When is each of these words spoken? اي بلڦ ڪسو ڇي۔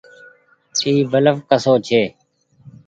اي 0.83 0.93
بلڦ 1.11 1.35
ڪسو 1.49 1.73
ڇي۔ 1.87 2.01